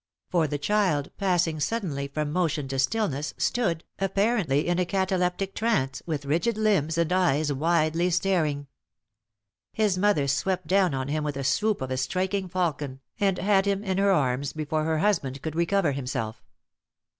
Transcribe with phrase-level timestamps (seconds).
[0.31, 6.01] For the child, passing suddenly from motion to stillness, stood, apparently in a cataleptic trance,
[6.07, 8.65] with rigid limbs and eyes widely staring.
[9.71, 13.67] His mother swept down on him with the swoop of a striking falcon, and had
[13.67, 16.41] him in her arms before her husband could recover himself.